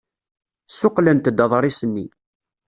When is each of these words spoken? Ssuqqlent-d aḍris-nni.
Ssuqqlent-d 0.71 1.37
aḍris-nni. 1.45 2.05